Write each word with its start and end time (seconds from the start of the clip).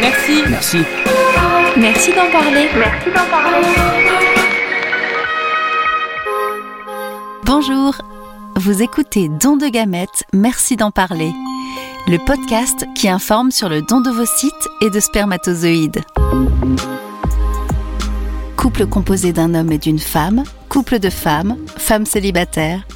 Merci. 0.00 0.42
Merci. 0.48 0.78
Merci 1.76 2.10
d'en 2.12 2.30
parler. 2.30 2.68
Merci 2.76 3.10
d'en 3.14 3.26
parler. 3.30 3.66
Bonjour, 7.44 7.94
vous 8.56 8.82
écoutez 8.82 9.28
Don 9.28 9.56
de 9.56 9.68
gamètes, 9.68 10.24
merci 10.32 10.76
d'en 10.76 10.90
parler. 10.90 11.32
Le 12.06 12.18
podcast 12.24 12.86
qui 12.94 13.08
informe 13.08 13.50
sur 13.50 13.68
le 13.68 13.82
don 13.82 14.00
d'ovocytes 14.00 14.68
et 14.82 14.90
de 14.90 15.00
spermatozoïdes. 15.00 16.00
Couple 18.56 18.86
composé 18.86 19.32
d'un 19.32 19.54
homme 19.54 19.72
et 19.72 19.78
d'une 19.78 19.98
femme, 19.98 20.44
couple 20.68 20.98
de 20.98 21.10
femmes, 21.10 21.56
femmes 21.76 22.06
célibataires. 22.06 22.86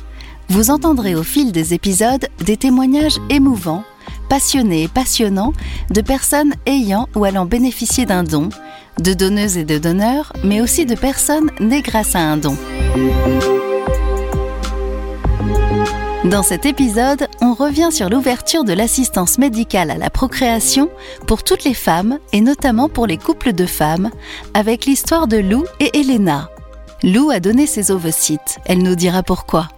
Vous 0.48 0.70
entendrez 0.70 1.14
au 1.14 1.22
fil 1.22 1.52
des 1.52 1.72
épisodes 1.72 2.26
des 2.44 2.56
témoignages 2.56 3.18
émouvants, 3.30 3.84
passionnés 4.32 4.84
et 4.84 4.88
passionnants 4.88 5.52
de 5.90 6.00
personnes 6.00 6.54
ayant 6.64 7.06
ou 7.14 7.24
allant 7.26 7.44
bénéficier 7.44 8.06
d'un 8.06 8.24
don, 8.24 8.48
de 8.98 9.12
donneuses 9.12 9.58
et 9.58 9.64
de 9.66 9.76
donneurs, 9.76 10.32
mais 10.42 10.62
aussi 10.62 10.86
de 10.86 10.94
personnes 10.94 11.50
nées 11.60 11.82
grâce 11.82 12.16
à 12.16 12.20
un 12.20 12.38
don. 12.38 12.56
Dans 16.24 16.42
cet 16.42 16.64
épisode, 16.64 17.28
on 17.42 17.52
revient 17.52 17.90
sur 17.92 18.08
l'ouverture 18.08 18.64
de 18.64 18.72
l'assistance 18.72 19.36
médicale 19.36 19.90
à 19.90 19.98
la 19.98 20.08
procréation 20.08 20.88
pour 21.26 21.42
toutes 21.42 21.64
les 21.64 21.74
femmes 21.74 22.18
et 22.32 22.40
notamment 22.40 22.88
pour 22.88 23.06
les 23.06 23.18
couples 23.18 23.52
de 23.52 23.66
femmes, 23.66 24.08
avec 24.54 24.86
l'histoire 24.86 25.28
de 25.28 25.36
Lou 25.36 25.64
et 25.78 26.00
Elena. 26.00 26.48
Lou 27.02 27.28
a 27.28 27.38
donné 27.38 27.66
ses 27.66 27.90
ovocytes, 27.90 28.60
elle 28.64 28.82
nous 28.82 28.94
dira 28.94 29.22
pourquoi. 29.22 29.68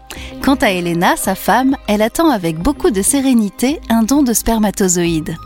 Quant 0.44 0.56
à 0.56 0.72
Elena, 0.72 1.16
sa 1.16 1.34
femme, 1.34 1.74
elle 1.88 2.02
attend 2.02 2.28
avec 2.28 2.58
beaucoup 2.58 2.90
de 2.90 3.00
sérénité 3.00 3.80
un 3.88 4.02
don 4.02 4.22
de 4.22 4.34
spermatozoïdes. 4.34 5.38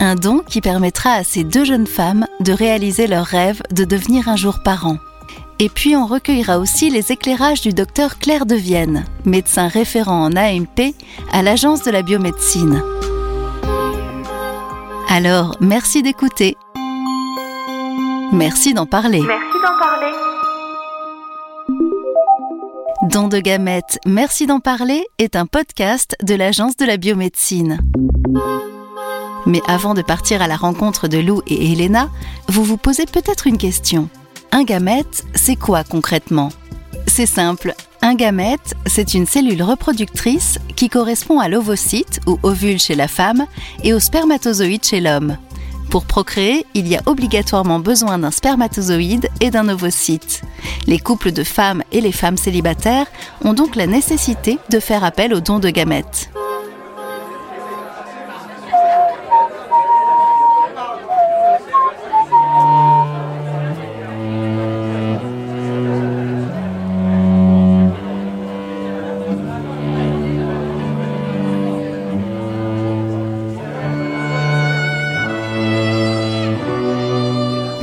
Un 0.00 0.14
don 0.14 0.38
qui 0.38 0.62
permettra 0.62 1.10
à 1.10 1.22
ces 1.22 1.44
deux 1.44 1.66
jeunes 1.66 1.86
femmes 1.86 2.26
de 2.40 2.52
réaliser 2.52 3.06
leur 3.06 3.26
rêve 3.26 3.60
de 3.72 3.84
devenir 3.84 4.30
un 4.30 4.36
jour 4.36 4.60
parents. 4.64 4.96
Et 5.58 5.68
puis 5.68 5.96
on 5.96 6.06
recueillera 6.06 6.58
aussi 6.58 6.88
les 6.88 7.12
éclairages 7.12 7.60
du 7.60 7.74
docteur 7.74 8.18
Claire 8.18 8.46
de 8.46 8.54
Vienne, 8.54 9.04
médecin 9.26 9.68
référent 9.68 10.24
en 10.24 10.34
AMP 10.34 10.94
à 11.30 11.42
l'Agence 11.42 11.82
de 11.82 11.90
la 11.90 12.00
biomédecine. 12.00 12.82
Alors, 15.10 15.56
merci 15.60 16.02
d'écouter. 16.02 16.56
Merci 18.32 18.72
d'en 18.72 18.86
parler. 18.86 19.20
Merci 19.20 19.58
d'en 19.62 19.78
parler. 19.78 20.31
Don 23.02 23.26
de 23.26 23.40
gamètes, 23.40 23.98
merci 24.06 24.46
d'en 24.46 24.60
parler 24.60 25.04
est 25.18 25.34
un 25.34 25.46
podcast 25.46 26.16
de 26.22 26.36
l'Agence 26.36 26.76
de 26.76 26.84
la 26.84 26.96
biomédecine. 26.96 27.80
Mais 29.44 29.60
avant 29.66 29.94
de 29.94 30.02
partir 30.02 30.40
à 30.40 30.46
la 30.46 30.54
rencontre 30.54 31.08
de 31.08 31.18
Lou 31.18 31.42
et 31.48 31.72
Elena, 31.72 32.08
vous 32.46 32.62
vous 32.62 32.76
posez 32.76 33.06
peut-être 33.06 33.48
une 33.48 33.58
question. 33.58 34.08
Un 34.52 34.62
gamète, 34.62 35.24
c'est 35.34 35.56
quoi 35.56 35.82
concrètement? 35.82 36.50
C'est 37.08 37.26
simple. 37.26 37.74
Un 38.02 38.14
gamète, 38.14 38.74
c'est 38.86 39.14
une 39.14 39.26
cellule 39.26 39.64
reproductrice 39.64 40.58
qui 40.76 40.88
correspond 40.88 41.40
à 41.40 41.48
l'ovocyte 41.48 42.20
ou 42.28 42.38
ovule 42.44 42.78
chez 42.78 42.94
la 42.94 43.08
femme 43.08 43.46
et 43.82 43.94
au 43.94 43.98
spermatozoïde 43.98 44.84
chez 44.84 45.00
l'homme. 45.00 45.36
Pour 45.92 46.06
procréer, 46.06 46.64
il 46.72 46.88
y 46.88 46.96
a 46.96 47.02
obligatoirement 47.04 47.78
besoin 47.78 48.18
d'un 48.18 48.30
spermatozoïde 48.30 49.28
et 49.42 49.50
d'un 49.50 49.68
ovocyte. 49.68 50.40
Les 50.86 50.98
couples 50.98 51.32
de 51.32 51.44
femmes 51.44 51.82
et 51.92 52.00
les 52.00 52.12
femmes 52.12 52.38
célibataires 52.38 53.04
ont 53.44 53.52
donc 53.52 53.76
la 53.76 53.86
nécessité 53.86 54.56
de 54.70 54.80
faire 54.80 55.04
appel 55.04 55.34
au 55.34 55.40
don 55.40 55.58
de 55.58 55.68
gamètes. 55.68 56.30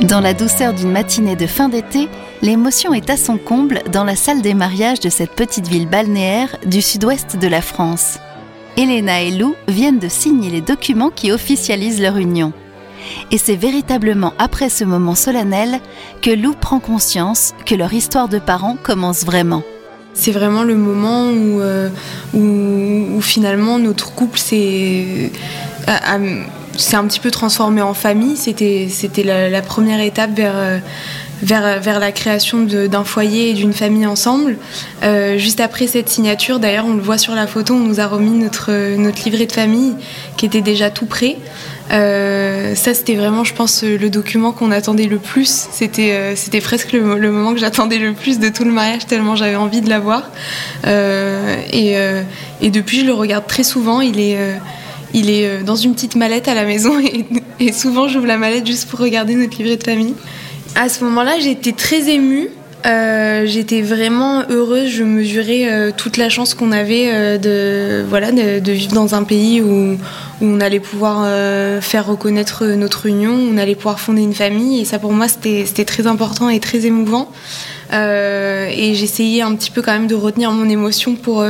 Dans 0.02 0.20
la 0.20 0.32
douceur 0.32 0.72
d'une 0.72 0.92
matinée 0.92 1.36
de 1.36 1.46
fin 1.46 1.68
d'été, 1.68 2.08
l'émotion 2.40 2.94
est 2.94 3.10
à 3.10 3.18
son 3.18 3.36
comble 3.36 3.82
dans 3.92 4.04
la 4.04 4.16
salle 4.16 4.40
des 4.40 4.54
mariages 4.54 5.00
de 5.00 5.10
cette 5.10 5.32
petite 5.32 5.68
ville 5.68 5.86
balnéaire 5.86 6.56
du 6.64 6.80
sud-ouest 6.80 7.36
de 7.36 7.46
la 7.46 7.60
France. 7.60 8.18
Elena 8.78 9.20
et 9.20 9.30
Lou 9.30 9.54
viennent 9.68 9.98
de 9.98 10.08
signer 10.08 10.48
les 10.48 10.62
documents 10.62 11.10
qui 11.10 11.30
officialisent 11.32 12.00
leur 12.00 12.16
union. 12.16 12.54
Et 13.30 13.36
c'est 13.36 13.56
véritablement 13.56 14.32
après 14.38 14.70
ce 14.70 14.84
moment 14.84 15.14
solennel 15.14 15.80
que 16.22 16.30
Lou 16.30 16.54
prend 16.58 16.80
conscience 16.80 17.52
que 17.66 17.74
leur 17.74 17.92
histoire 17.92 18.28
de 18.28 18.38
parents 18.38 18.78
commence 18.82 19.24
vraiment. 19.24 19.62
C'est 20.14 20.32
vraiment 20.32 20.62
le 20.62 20.76
moment 20.76 21.26
où, 21.26 21.60
euh, 21.60 21.90
où, 22.32 23.16
où 23.16 23.20
finalement 23.20 23.78
notre 23.78 24.14
couple 24.14 24.38
s'est 24.38 25.30
s'est 26.76 26.96
un 26.96 27.04
petit 27.04 27.20
peu 27.20 27.30
transformé 27.30 27.82
en 27.82 27.94
famille. 27.94 28.36
C'était 28.36 28.88
c'était 28.90 29.22
la, 29.22 29.62
première 29.62 30.00
étape 30.00 30.30
vers, 30.34 30.56
euh, 30.56 30.78
vers, 31.42 31.80
vers 31.80 32.00
la 32.00 32.12
création 32.12 32.62
d'un 32.62 33.04
foyer 33.04 33.50
et 33.50 33.52
d'une 33.54 33.72
famille 33.72 34.06
ensemble. 34.06 34.56
Euh, 35.02 35.38
juste 35.38 35.60
après 35.60 35.86
cette 35.86 36.08
signature, 36.08 36.58
d'ailleurs, 36.58 36.86
on 36.86 36.94
le 36.94 37.02
voit 37.02 37.18
sur 37.18 37.34
la 37.34 37.46
photo, 37.46 37.74
on 37.74 37.80
nous 37.80 38.00
a 38.00 38.06
remis 38.06 38.38
notre, 38.38 38.96
notre 38.96 39.24
livret 39.24 39.46
de 39.46 39.52
famille 39.52 39.94
qui 40.36 40.46
était 40.46 40.62
déjà 40.62 40.90
tout 40.90 41.06
prêt. 41.06 41.36
Euh, 41.92 42.74
ça, 42.74 42.94
c'était 42.94 43.16
vraiment, 43.16 43.44
je 43.44 43.54
pense, 43.54 43.82
le 43.82 44.10
document 44.10 44.52
qu'on 44.52 44.70
attendait 44.70 45.06
le 45.06 45.18
plus. 45.18 45.66
C'était, 45.70 46.12
euh, 46.12 46.36
c'était 46.36 46.60
presque 46.60 46.92
le, 46.92 47.30
moment 47.30 47.52
que 47.52 47.58
j'attendais 47.58 47.98
le 47.98 48.12
plus 48.12 48.38
de 48.38 48.48
tout 48.48 48.64
le 48.64 48.70
mariage, 48.70 49.06
tellement 49.06 49.34
j'avais 49.34 49.56
envie 49.56 49.80
de 49.80 49.88
l'avoir. 49.88 50.30
Euh, 50.86 51.56
et, 51.72 51.96
euh, 51.96 52.22
et 52.60 52.70
depuis, 52.70 53.00
je 53.00 53.06
le 53.06 53.12
regarde 53.12 53.46
très 53.46 53.64
souvent. 53.64 54.00
Il 54.00 54.20
est, 54.20 54.36
euh, 54.38 54.54
il 55.14 55.30
est 55.30 55.46
euh, 55.46 55.62
dans 55.62 55.76
une 55.76 55.94
petite 55.94 56.16
mallette 56.16 56.48
à 56.48 56.54
la 56.54 56.64
maison 56.64 56.94
et, 57.60 57.72
souvent, 57.72 58.08
j'ouvre 58.08 58.26
la 58.26 58.36
mallette 58.36 58.66
juste 58.66 58.88
pour 58.88 59.00
regarder 59.00 59.34
notre 59.34 59.56
livret 59.58 59.76
de 59.76 59.84
famille. 59.84 60.14
À 60.74 60.88
ce 60.88 61.04
moment-là, 61.04 61.38
j'étais 61.40 61.72
très 61.72 62.08
émue. 62.08 62.50
Euh, 62.86 63.44
j'étais 63.44 63.82
vraiment 63.82 64.42
heureuse, 64.48 64.88
je 64.88 65.04
mesurais 65.04 65.70
euh, 65.70 65.90
toute 65.94 66.16
la 66.16 66.30
chance 66.30 66.54
qu'on 66.54 66.72
avait 66.72 67.38
de, 67.38 68.02
voilà, 68.08 68.32
de, 68.32 68.72
vivre 68.72 68.94
dans 68.94 69.14
un 69.14 69.22
pays 69.22 69.60
où, 69.60 69.92
où 69.92 69.98
on 70.40 70.60
allait 70.60 70.80
pouvoir 70.80 71.28
faire 71.82 72.06
reconnaître 72.06 72.64
notre 72.64 73.04
union, 73.04 73.34
on 73.34 73.58
allait 73.58 73.74
pouvoir 73.74 74.00
fonder 74.00 74.22
une 74.22 74.32
famille 74.32 74.80
et 74.80 74.86
ça 74.86 74.98
pour 74.98 75.12
moi 75.12 75.26
c'était 75.28 75.84
très 75.84 76.06
important 76.06 76.48
et 76.48 76.58
très 76.58 76.86
émouvant. 76.86 77.30
Et 77.92 78.94
j'essayais 78.94 79.42
un 79.42 79.54
petit 79.56 79.70
peu 79.70 79.82
quand 79.82 79.92
même 79.92 80.06
de 80.06 80.14
retenir 80.14 80.50
mon 80.50 80.66
émotion 80.66 81.16
pour, 81.16 81.44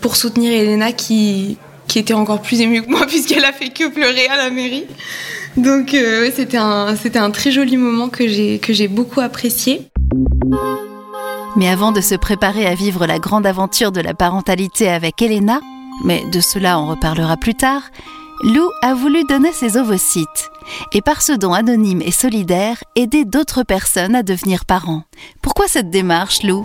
pour 0.00 0.14
soutenir 0.14 0.52
Elena 0.52 0.92
qui, 0.92 1.58
qui 1.90 1.98
était 1.98 2.14
encore 2.14 2.40
plus 2.40 2.60
émue 2.60 2.82
que 2.82 2.88
moi 2.88 3.04
puisqu'elle 3.08 3.44
a 3.44 3.52
fait 3.52 3.70
que 3.70 3.88
pleurer 3.88 4.28
à 4.28 4.36
la 4.36 4.50
mairie. 4.50 4.86
Donc 5.56 5.92
euh, 5.92 6.30
c'était 6.34 6.56
un, 6.56 6.94
c'était 6.94 7.18
un 7.18 7.32
très 7.32 7.50
joli 7.50 7.76
moment 7.76 8.08
que 8.08 8.28
j'ai 8.28 8.60
que 8.60 8.72
j'ai 8.72 8.86
beaucoup 8.86 9.20
apprécié. 9.20 9.88
Mais 11.56 11.68
avant 11.68 11.90
de 11.90 12.00
se 12.00 12.14
préparer 12.14 12.66
à 12.66 12.76
vivre 12.76 13.06
la 13.06 13.18
grande 13.18 13.44
aventure 13.44 13.90
de 13.90 14.00
la 14.00 14.14
parentalité 14.14 14.88
avec 14.88 15.20
Elena, 15.20 15.60
mais 16.04 16.22
de 16.32 16.40
cela 16.40 16.78
on 16.78 16.86
reparlera 16.86 17.36
plus 17.36 17.56
tard, 17.56 17.82
Lou 18.44 18.70
a 18.82 18.94
voulu 18.94 19.24
donner 19.24 19.52
ses 19.52 19.76
ovocytes 19.76 20.48
et 20.92 21.02
par 21.02 21.20
ce 21.20 21.32
don 21.32 21.52
anonyme 21.52 22.02
et 22.02 22.12
solidaire 22.12 22.84
aider 22.94 23.24
d'autres 23.24 23.64
personnes 23.64 24.14
à 24.14 24.22
devenir 24.22 24.64
parents. 24.64 25.02
Pourquoi 25.42 25.66
cette 25.66 25.90
démarche, 25.90 26.44
Lou? 26.44 26.64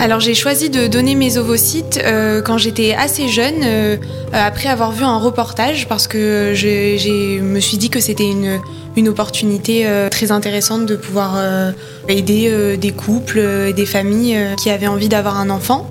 Alors 0.00 0.20
j'ai 0.20 0.34
choisi 0.34 0.70
de 0.70 0.86
donner 0.86 1.16
mes 1.16 1.38
ovocytes 1.38 2.00
euh, 2.04 2.40
quand 2.40 2.56
j'étais 2.56 2.94
assez 2.94 3.26
jeune, 3.28 3.62
euh, 3.64 3.96
après 4.32 4.68
avoir 4.68 4.92
vu 4.92 5.02
un 5.02 5.18
reportage, 5.18 5.88
parce 5.88 6.06
que 6.06 6.52
je 6.54 7.40
me 7.40 7.58
suis 7.58 7.78
dit 7.78 7.90
que 7.90 7.98
c'était 7.98 8.30
une, 8.30 8.60
une 8.98 9.08
opportunité 9.08 9.86
euh, 9.86 10.08
très 10.08 10.32
intéressante 10.32 10.84
de 10.84 10.96
pouvoir 10.96 11.34
euh, 11.36 11.70
aider 12.08 12.48
euh, 12.48 12.76
des 12.76 12.90
couples 12.90 13.38
et 13.38 13.72
des 13.72 13.86
familles 13.86 14.36
qui 14.58 14.70
avaient 14.70 14.88
envie 14.88 15.08
d'avoir 15.08 15.38
un 15.38 15.50
enfant. 15.50 15.88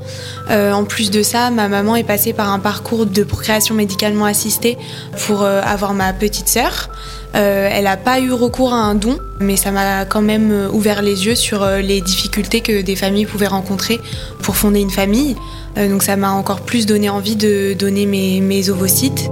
En 0.50 0.86
plus 0.86 1.12
de 1.12 1.24
ça, 1.24 1.50
ma 1.52 1.68
maman 1.68 1.98
est 1.98 2.06
passée 2.06 2.32
par 2.32 2.54
un 2.54 2.60
parcours 2.60 3.06
de 3.06 3.24
procréation 3.24 3.76
médicalement 3.76 4.24
assistée 4.24 4.78
pour 5.26 5.44
avoir 5.44 5.94
ma 5.94 6.14
petite 6.14 6.48
sœur. 6.48 6.90
Elle 7.34 7.84
n'a 7.84 7.98
pas 7.98 8.22
eu 8.22 8.32
recours 8.32 8.74
à 8.74 8.78
un 8.78 8.96
don, 8.96 9.18
mais 9.42 9.58
ça 9.58 9.72
m'a 9.72 10.06
quand 10.06 10.22
même 10.22 10.70
ouvert 10.72 11.02
les 11.02 11.26
yeux 11.26 11.36
sur 11.36 11.66
les 11.66 12.00
difficultés 12.00 12.62
que 12.62 12.82
des 12.82 12.96
familles 12.96 13.26
pouvaient 13.26 13.48
rencontrer 13.48 14.00
pour 14.42 14.56
fonder 14.56 14.80
une 14.80 14.90
famille. 14.90 15.36
Donc 15.76 16.02
ça 16.02 16.16
m'a 16.16 16.32
encore 16.32 16.62
plus 16.62 16.86
donné 16.86 17.10
envie 17.10 17.36
de 17.36 17.74
donner 17.74 18.06
mes, 18.06 18.40
mes 18.40 18.70
ovocytes. 18.70 19.30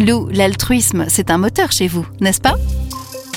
Lou, 0.00 0.30
l'altruisme, 0.32 1.04
c'est 1.08 1.30
un 1.30 1.36
moteur 1.36 1.72
chez 1.72 1.86
vous, 1.86 2.06
n'est-ce 2.20 2.40
pas? 2.40 2.54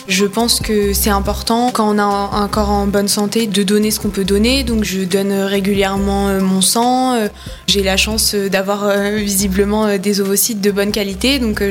Je 0.08 0.26
pense 0.26 0.62
que 0.62 0.94
c'est 0.94 1.10
important 1.10 1.72
quand 1.72 1.94
on 1.94 2.00
a 2.00 2.04
un 2.04 2.48
corps 2.48 2.70
en 2.70 2.88
bonne 2.88 3.10
santé 3.10 3.48
de 3.48 3.64
donner 3.64 3.92
ce 3.92 4.00
qu'on 4.00 4.10
peut 4.10 4.24
donner. 4.24 4.64
Donc 4.64 4.86
je 4.86 5.02
donne 5.02 5.34
régulièrement 5.34 6.30
euh, 6.30 6.40
mon 6.40 6.62
sang. 6.62 7.16
Euh, 7.16 7.28
j'ai 7.68 7.84
la 7.84 7.98
chance 7.98 8.34
euh, 8.34 8.48
d'avoir 8.48 8.90
visiblement 9.16 9.98
des 9.98 10.22
ovocytes 10.22 10.62
de 10.62 10.72
bonne 10.72 10.94
qualité. 10.94 11.40
Donc 11.40 11.62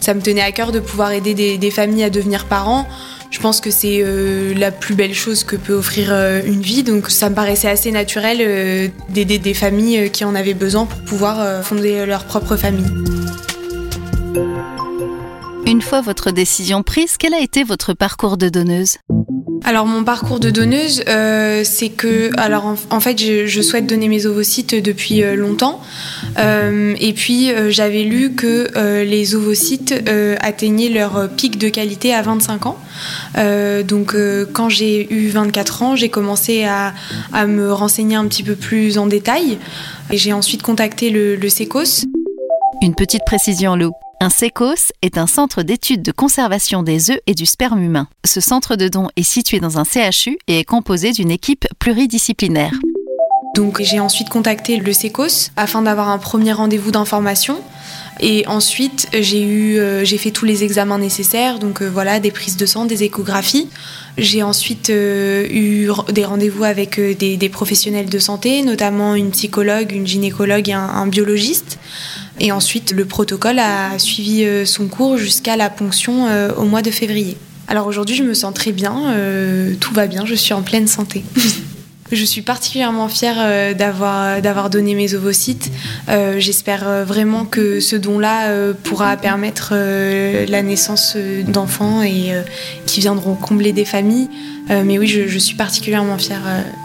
ça 0.00 0.12
me 0.12 0.20
tenait 0.20 0.42
à 0.42 0.52
cœur 0.52 0.72
de 0.72 0.80
pouvoir 0.80 1.12
aider 1.12 1.56
des 1.56 1.70
familles 1.70 2.04
à 2.04 2.10
devenir 2.10 2.44
parents. 2.44 2.86
Je 3.30 3.40
pense 3.40 3.60
que 3.62 3.70
c'est 3.70 4.04
la 4.54 4.70
plus 4.70 4.94
belle 4.94 5.14
chose 5.14 5.42
que 5.42 5.56
peut 5.56 5.72
offrir 5.72 6.12
une 6.44 6.60
vie. 6.60 6.82
Donc 6.82 7.10
ça 7.10 7.30
me 7.30 7.34
paraissait 7.34 7.68
assez 7.68 7.90
naturel 7.90 8.92
d'aider 9.08 9.38
des 9.38 9.54
familles 9.54 10.10
qui 10.10 10.24
en 10.24 10.34
avaient 10.34 10.54
besoin 10.54 10.84
pour 10.84 11.00
pouvoir 11.00 11.64
fonder 11.64 12.04
leur 12.04 12.24
propre 12.24 12.56
famille. 12.56 12.86
Une 15.74 15.82
fois 15.82 16.02
votre 16.02 16.30
décision 16.30 16.84
prise, 16.84 17.16
quel 17.18 17.34
a 17.34 17.40
été 17.40 17.64
votre 17.64 17.94
parcours 17.94 18.36
de 18.36 18.48
donneuse? 18.48 18.98
Alors 19.64 19.86
mon 19.86 20.04
parcours 20.04 20.38
de 20.38 20.48
donneuse, 20.48 21.02
euh, 21.08 21.62
c'est 21.64 21.88
que, 21.88 22.30
alors 22.38 22.76
en, 22.90 23.00
fait, 23.00 23.18
je, 23.18 23.60
souhaite 23.60 23.84
donner 23.84 24.06
mes 24.06 24.26
ovocytes 24.26 24.76
depuis 24.76 25.24
euh, 25.24 25.34
longtemps, 25.34 25.82
euh, 26.38 26.94
et 27.00 27.12
puis 27.12 27.50
j'avais 27.70 28.04
lu 28.04 28.36
que 28.36 29.02
les 29.02 29.34
ovocytes 29.34 29.92
atteignaient 30.38 30.90
leur 30.90 31.28
pic 31.30 31.58
de 31.58 31.68
qualité 31.68 32.14
à 32.14 32.22
25 32.22 32.66
ans. 32.66 32.78
donc 33.84 34.14
quand 34.52 34.68
j'ai 34.68 35.12
eu 35.12 35.30
24 35.30 35.82
ans, 35.82 35.96
j'ai 35.96 36.08
commencé 36.08 36.62
à, 36.62 36.94
me 37.48 37.72
renseigner 37.72 38.14
un 38.14 38.28
petit 38.28 38.44
peu 38.44 38.54
plus 38.54 38.96
en 38.96 39.08
détail, 39.08 39.58
et 40.12 40.18
j'ai 40.18 40.32
ensuite 40.32 40.62
contacté 40.62 41.10
le, 41.10 41.34
le 41.34 41.48
SECOS. 41.48 42.04
Une 42.80 42.94
petite 42.94 43.24
précision, 43.26 43.74
Lou. 43.74 43.90
Un 44.20 44.30
SECOS 44.30 44.92
est 45.02 45.18
un 45.18 45.26
centre 45.26 45.62
d'études 45.62 46.02
de 46.02 46.12
conservation 46.12 46.82
des 46.82 47.10
œufs 47.10 47.20
et 47.26 47.34
du 47.34 47.46
sperme 47.46 47.82
humain. 47.82 48.08
Ce 48.24 48.40
centre 48.40 48.76
de 48.76 48.88
don 48.88 49.08
est 49.16 49.22
situé 49.22 49.60
dans 49.60 49.78
un 49.78 49.84
CHU 49.84 50.38
et 50.46 50.60
est 50.60 50.64
composé 50.64 51.12
d'une 51.12 51.30
équipe 51.30 51.66
pluridisciplinaire. 51.78 52.72
Donc 53.54 53.80
j'ai 53.80 54.00
ensuite 54.00 54.28
contacté 54.28 54.78
le 54.78 54.92
SECOS 54.92 55.50
afin 55.56 55.82
d'avoir 55.82 56.08
un 56.08 56.18
premier 56.18 56.52
rendez-vous 56.52 56.90
d'information. 56.90 57.60
Et 58.20 58.46
ensuite, 58.46 59.08
j'ai 59.12 59.42
eu, 59.42 59.76
euh, 59.78 60.04
fait 60.04 60.30
tous 60.30 60.44
les 60.44 60.62
examens 60.64 60.98
nécessaires, 60.98 61.58
donc 61.58 61.82
euh, 61.82 61.88
voilà, 61.88 62.20
des 62.20 62.30
prises 62.30 62.56
de 62.56 62.66
sang, 62.66 62.84
des 62.84 63.02
échographies. 63.02 63.68
J'ai 64.18 64.42
ensuite 64.42 64.90
euh, 64.90 65.46
eu 65.50 65.88
des 66.12 66.24
rendez-vous 66.24 66.64
avec 66.64 67.00
des, 67.00 67.48
professionnels 67.48 68.08
de 68.08 68.18
santé, 68.18 68.62
notamment 68.62 69.14
une 69.14 69.30
psychologue, 69.32 69.92
une 69.92 70.06
gynécologue 70.06 70.68
et 70.68 70.72
un 70.72 71.06
biologiste. 71.06 71.78
Et 72.40 72.52
ensuite, 72.52 72.92
le 72.92 73.04
protocole 73.04 73.58
a 73.58 73.98
suivi 73.98 74.44
euh, 74.44 74.64
son 74.64 74.88
cours 74.88 75.16
jusqu'à 75.16 75.56
la 75.56 75.70
ponction 75.70 76.26
euh, 76.26 76.52
au 76.56 76.64
mois 76.64 76.82
de 76.82 76.90
février. 76.90 77.36
Alors 77.68 77.86
aujourd'hui, 77.86 78.16
je 78.16 78.24
me 78.24 78.34
sens 78.34 78.52
très 78.52 78.72
bien, 78.72 79.12
euh, 79.12 79.74
tout 79.80 79.94
va 79.94 80.06
bien, 80.06 80.26
je 80.26 80.34
suis 80.34 80.52
en 80.52 80.62
pleine 80.62 80.86
santé. 80.86 81.24
Je 82.12 82.22
suis 82.22 82.42
particulièrement 82.42 83.08
fière 83.08 83.74
d'avoir, 83.74 84.40
d'avoir 84.42 84.68
donné 84.68 84.94
mes 84.94 85.14
ovocytes. 85.14 85.72
j'espère 86.36 87.04
vraiment 87.04 87.46
que 87.46 87.80
ce 87.80 87.96
don-là 87.96 88.74
pourra 88.84 89.16
permettre 89.16 89.72
la 89.72 90.62
naissance 90.62 91.16
d'enfants 91.48 92.02
et 92.02 92.30
qui 92.84 93.00
viendront 93.00 93.34
combler 93.34 93.72
des 93.72 93.86
familles. 93.86 94.28
mais 94.68 94.98
oui, 94.98 95.08
je, 95.08 95.26
je, 95.26 95.38
suis 95.38 95.56
particulièrement 95.56 96.18
fière 96.18 96.42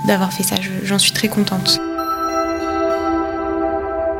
d'avoir 0.07 0.31
fait 0.31 0.43
ça. 0.43 0.55
j'en 0.85 0.97
suis 0.97 1.11
très 1.11 1.27
contente. 1.27 1.81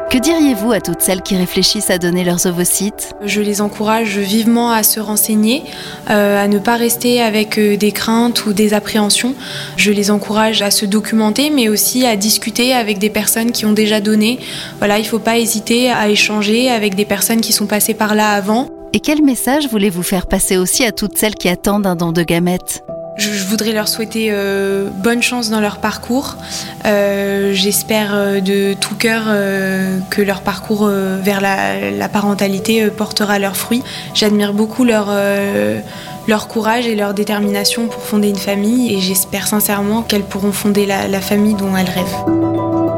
Que 0.10 0.18
diriez-vous 0.18 0.72
à 0.72 0.82
toutes 0.82 1.02
celles 1.02 1.22
qui 1.22 1.38
réfléchissent 1.38 1.92
à 1.92 2.00
donner 2.00 2.24
leurs 2.24 2.48
ovocytes? 2.48 3.14
Je 3.24 3.42
les 3.42 3.62
encourage 3.62 4.18
vivement 4.18 4.72
à 4.72 4.82
se 4.82 5.00
renseigner, 5.00 5.64
euh, 6.10 6.44
à 6.44 6.48
ne 6.48 6.58
pas 6.58 6.78
rester 6.78 7.22
avec 7.22 7.60
euh, 7.60 7.78
des 7.78 7.92
craintes 7.92 8.48
ou 8.48 8.54
des 8.54 8.74
appréhensions. 8.74 9.36
Je 9.78 9.92
les 9.92 10.10
encourage 10.10 10.64
à 10.64 10.72
se 10.72 10.88
documenter, 10.88 11.52
mais 11.52 11.70
aussi 11.70 12.08
à 12.08 12.16
discuter 12.16 12.74
avec 12.74 12.98
des 12.98 13.12
personnes 13.12 13.52
qui 13.52 13.68
ont 13.68 13.72
déjà 13.72 14.02
donné. 14.02 14.40
Voilà, 14.80 14.98
il 14.98 15.04
ne 15.04 15.08
faut 15.08 15.20
pas 15.20 15.38
hésiter 15.38 15.92
à 15.92 16.10
échanger 16.10 16.72
avec 16.72 16.96
des 16.96 17.06
personnes 17.06 17.42
qui 17.42 17.54
sont 17.54 17.68
passées 17.68 17.94
par 17.94 18.16
là 18.16 18.32
avant. 18.32 18.68
Et 18.94 19.02
quel 19.02 19.22
message 19.22 19.68
voulez-vous 19.68 20.02
faire 20.02 20.26
passer 20.26 20.58
aussi 20.58 20.84
à 20.86 20.92
toutes 20.92 21.20
celles 21.20 21.36
qui 21.36 21.50
attendent 21.50 21.86
un 21.86 21.96
don 21.96 22.14
de 22.14 22.24
gamètes? 22.24 22.84
Je, 23.20 23.46
voudrais 23.46 23.72
leur 23.72 23.88
souhaiter 23.88 24.30
euh, 24.32 24.90
bonne 24.92 25.22
chance 25.22 25.50
dans 25.50 25.60
leur 25.60 25.78
parcours. 25.78 26.38
Euh, 26.86 27.52
j'espère 27.54 28.12
euh, 28.14 28.40
de 28.40 28.74
tout 28.74 28.96
cœur 28.96 29.24
que 30.10 30.22
leur 30.22 30.42
parcours 30.42 30.88
vers 30.88 31.42
la, 31.42 32.10
parentalité 32.10 32.88
portera 32.88 33.40
leurs 33.40 33.56
fruits. 33.56 33.84
J'admire 34.14 34.54
beaucoup 34.54 34.84
leur, 34.84 35.12
leur 36.28 36.48
courage 36.48 36.88
et 36.88 36.96
leur 36.96 37.14
détermination 37.14 37.88
pour 37.88 38.02
fonder 38.02 38.30
une 38.30 38.36
famille 38.36 38.94
et 38.96 39.00
j'espère 39.00 39.48
sincèrement 39.48 40.02
qu'elles 40.02 40.24
pourront 40.24 40.52
fonder 40.52 40.86
la 40.86 41.22
famille 41.22 41.56
dont 41.56 41.76
elles 41.76 41.90
rêvent. 41.90 42.89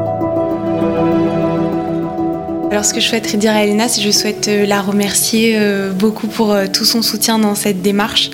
Alors 2.72 2.86
ce 2.86 2.94
que 2.94 3.00
je 3.00 3.08
souhaiterais 3.08 3.36
dire 3.36 3.52
à 3.52 3.64
Elena, 3.64 3.86
c'est 3.86 4.00
que 4.00 4.06
je 4.06 4.10
souhaite 4.10 4.48
euh, 4.48 4.64
la 4.64 4.80
remercier 4.80 5.58
euh, 5.58 5.92
beaucoup 5.92 6.26
pour 6.26 6.52
euh, 6.52 6.64
tout 6.72 6.86
son 6.86 7.02
soutien 7.02 7.38
dans 7.38 7.54
cette 7.54 7.82
démarche, 7.82 8.30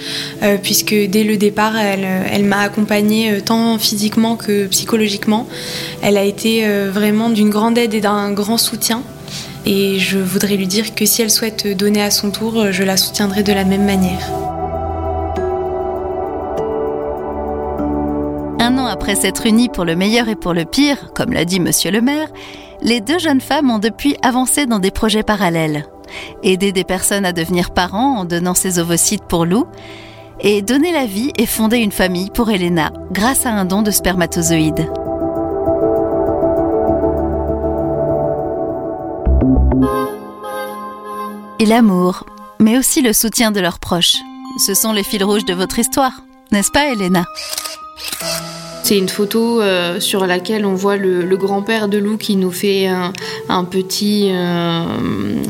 puisque 0.63 0.95
dès 0.95 1.25
le 1.25 1.37
départ, 1.37 1.77
elle, 1.77 2.45
m'a 2.45 2.61
accompagnée 2.61 3.41
tant 3.45 3.79
physiquement 3.79 4.37
que 4.37 4.69
psychologiquement. 4.69 5.49
Elle 6.03 6.17
a 6.17 6.23
été 6.23 6.65
vraiment 6.89 7.31
d'une 7.31 7.51
grande 7.51 7.77
aide 7.79 7.95
et 7.95 8.01
d'un 8.01 8.31
grand 8.31 8.59
soutien. 8.59 9.03
Et 9.67 9.99
je 9.99 10.19
voudrais 10.19 10.55
lui 10.55 10.69
dire 10.69 10.95
que 10.95 11.05
si 11.05 11.21
elle 11.21 11.31
souhaite 11.31 11.67
donner 11.77 12.01
à 12.01 12.13
son 12.13 12.31
tour, 12.31 12.71
je 12.71 12.85
la 12.85 12.97
soutiendrai 12.97 13.43
de 13.43 13.53
la 13.53 13.65
même 13.65 13.85
manière. 13.85 14.31
Un 18.61 18.79
an 18.79 18.87
après 18.87 19.17
s'être 19.17 19.47
unis 19.47 19.69
pour 19.69 19.85
le 19.85 19.97
meilleur 19.97 20.29
et 20.29 20.37
pour 20.37 20.55
le 20.55 20.65
pire, 20.65 21.11
comme 21.13 21.33
l'a 21.33 21.45
dit 21.45 21.59
monsieur 21.59 21.91
le 21.91 22.01
maire, 22.01 22.29
les 22.83 23.01
deux 23.01 23.19
jeunes 23.19 23.41
femmes 23.41 23.71
ont 23.71 23.79
depuis 23.79 24.17
avancé 24.23 24.67
dans 24.67 24.79
des 24.79 24.91
projets 24.91 25.23
parallèles. 25.23 25.87
Aider 26.43 26.73
des 26.73 26.85
personnes 26.85 27.25
à 27.25 27.33
devenir 27.33 27.71
parents 27.71 28.19
en 28.19 28.25
donnant 28.25 28.55
ses 28.55 28.79
ovocytes 28.79 29.25
pour 29.25 29.45
Lou, 29.45 29.67
et 30.41 30.63
donner 30.63 30.93
la 30.93 31.07
vie 31.07 31.33
et 31.37 31.47
fonder 31.47 31.79
une 31.79 31.93
famille 31.93 32.31
pour 32.31 32.51
Elena 32.51 32.93
grâce 33.11 33.45
à 33.45 33.51
un 33.51 33.65
don 33.65 33.83
de 33.83 33.91
spermatozoïdes. 33.91 34.89
Et 41.59 41.67
l'amour, 41.67 42.25
mais 42.61 42.79
aussi 42.79 43.03
le 43.03 43.13
soutien 43.13 43.51
de 43.51 43.61
leurs 43.61 43.81
proches. 43.81 44.17
Ce 44.65 44.75
sont 44.75 44.93
les 44.93 45.03
fils 45.03 45.25
rouges 45.25 45.45
de 45.45 45.55
votre 45.55 45.79
histoire, 45.79 46.23
n'est-ce 46.53 46.71
pas 46.71 46.93
Elena? 46.93 47.25
C'est 48.89 48.97
une 48.97 49.11
photo 49.11 49.61
euh, 49.61 50.01
sur 50.01 50.27
laquelle 50.27 50.65
on 50.65 50.73
voit 50.73 50.97
le, 50.97 51.37
grand-père 51.37 51.89
de 51.89 51.99
Lou 51.99 52.17
qui 52.17 52.37
nous 52.37 52.51
fait 52.51 52.87
un, 52.87 53.65
petit, 53.65 54.31
euh, 54.31 54.83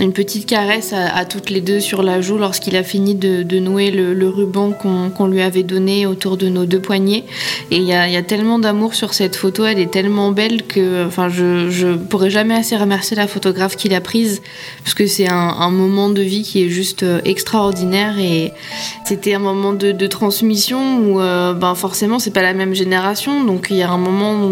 une 0.01 0.13
petite 0.13 0.45
caresse 0.45 0.93
à, 0.93 1.25
toutes 1.25 1.49
les 1.49 1.61
deux 1.61 1.79
sur 1.79 2.03
la 2.03 2.21
joue 2.21 2.37
lorsqu'il 2.37 2.75
a 2.75 2.83
fini 2.83 3.15
de, 3.15 3.59
nouer 3.61 3.93
le, 3.93 4.29
ruban 4.29 4.73
qu'on 4.73 5.27
lui 5.29 5.41
avait 5.41 5.63
donné 5.63 6.05
autour 6.05 6.37
de 6.37 6.49
nos 6.49 6.67
deux 6.67 6.81
poignets. 6.81 7.27
Et 7.71 7.77
il 7.77 7.85
y 7.85 7.93
a, 7.95 8.23
tellement 8.25 8.59
d'amour 8.59 8.95
sur 8.95 9.15
cette 9.15 9.37
photo, 9.37 9.65
elle 9.65 9.79
est 9.79 9.93
tellement 9.93 10.33
belle 10.33 10.65
que 10.65 11.07
enfin, 11.07 11.29
je 11.29 11.87
ne 11.87 11.97
pourrais 11.97 12.31
jamais 12.31 12.57
assez 12.57 12.77
remercier 12.77 13.17
la 13.17 13.29
photographe 13.29 13.77
qui 13.77 13.89
l'a 13.89 14.01
prise 14.01 14.43
parce 14.83 14.95
que 14.95 15.07
c'est 15.07 15.31
un, 15.31 15.71
moment 15.71 16.09
de 16.09 16.23
vie 16.23 16.43
qui 16.43 16.65
est 16.65 16.71
juste 16.71 17.05
euh, 17.05 17.21
extraordinaire 17.25 18.19
et 18.19 18.53
c'était 19.05 19.35
un 19.35 19.39
moment 19.39 19.75
de, 19.75 20.07
transmission 20.09 20.99
où 20.99 21.19
ben, 21.19 21.75
forcément 21.77 22.19
c'est 22.19 22.33
pas 22.33 22.43
la 22.43 22.55
même 22.55 22.75
génération 22.75 23.28
donc 23.29 23.69
il 23.71 23.77
y 23.77 23.83
a 23.83 23.91
un 23.91 23.99
moment, 23.99 24.51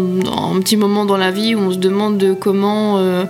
un 0.53 0.59
petit 0.59 0.77
moment 0.77 1.05
dans 1.05 1.17
la 1.17 1.31
vie 1.31 1.55
où 1.55 1.59
on 1.59 1.71
se 1.71 1.77
demande 1.77 2.17
de 2.17 2.33
comment, 2.33 2.97
euh, 2.97 3.25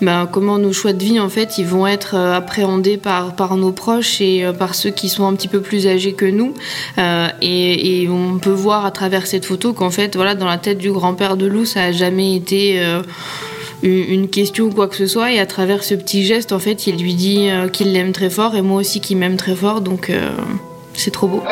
bah, 0.00 0.28
comment 0.30 0.58
nos 0.58 0.72
choix 0.72 0.92
de 0.92 1.02
vie 1.02 1.20
en 1.20 1.28
fait, 1.28 1.58
ils 1.58 1.66
vont 1.66 1.86
être 1.86 2.14
euh, 2.16 2.34
appréhendés 2.34 2.96
par, 2.96 3.56
nos 3.56 3.72
proches 3.72 4.20
et 4.20 4.44
euh, 4.44 4.52
par 4.52 4.74
ceux 4.74 4.90
qui 4.90 5.08
sont 5.08 5.26
un 5.26 5.34
petit 5.34 5.48
peu 5.48 5.60
plus 5.60 5.86
âgés 5.86 6.14
que 6.14 6.26
nous. 6.26 6.54
et, 7.42 8.08
on 8.08 8.38
peut 8.38 8.50
voir 8.50 8.86
à 8.86 8.90
travers 8.90 9.26
cette 9.26 9.44
photo 9.44 9.72
qu'en 9.72 9.90
fait, 9.90 10.16
voilà, 10.16 10.34
dans 10.34 10.46
la 10.46 10.58
tête 10.58 10.78
du 10.78 10.92
grand-père 10.92 11.36
de 11.36 11.46
Lou, 11.46 11.64
ça 11.64 11.84
a 11.84 11.92
jamais 11.92 12.36
été 12.36 12.80
une 13.82 14.28
question 14.28 14.66
ou 14.66 14.70
quoi 14.70 14.88
que 14.88 14.96
ce 14.96 15.06
soit. 15.06 15.32
Et 15.32 15.40
à 15.40 15.46
travers 15.46 15.82
ce 15.82 15.94
petit 15.94 16.24
geste, 16.24 16.52
en 16.52 16.58
fait, 16.58 16.86
il 16.86 16.98
lui 16.98 17.14
dit 17.14 17.48
qu'il 17.72 17.92
l'aime 17.92 18.12
très 18.12 18.30
fort 18.30 18.54
et 18.54 18.62
moi 18.62 18.80
aussi 18.80 19.00
qu'il 19.00 19.16
m'aime 19.16 19.36
très 19.36 19.56
fort. 19.56 19.80
Donc 19.80 20.12
c'est 20.94 21.10
trop 21.10 21.26
beau. 21.26 21.42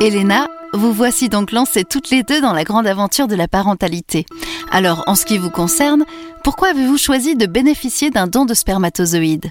Elena, 0.00 0.46
vous 0.74 0.92
voici 0.92 1.28
donc 1.28 1.50
lancées 1.50 1.82
toutes 1.82 2.10
les 2.10 2.22
deux 2.22 2.40
dans 2.40 2.52
la 2.52 2.62
grande 2.62 2.86
aventure 2.86 3.26
de 3.26 3.34
la 3.34 3.48
parentalité. 3.48 4.26
Alors, 4.70 5.02
en 5.08 5.16
ce 5.16 5.24
qui 5.24 5.38
vous 5.38 5.50
concerne, 5.50 6.04
pourquoi 6.44 6.68
avez-vous 6.68 6.98
choisi 6.98 7.34
de 7.34 7.46
bénéficier 7.46 8.10
d'un 8.10 8.28
don 8.28 8.44
de 8.44 8.54
spermatozoïdes? 8.54 9.50